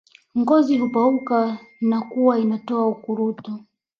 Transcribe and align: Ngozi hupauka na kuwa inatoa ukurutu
Ngozi 0.39 0.77
hupauka 0.77 1.57
na 1.81 2.01
kuwa 2.01 2.39
inatoa 2.39 2.87
ukurutu 2.87 3.59